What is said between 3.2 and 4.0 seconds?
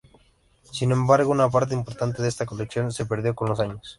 con los años.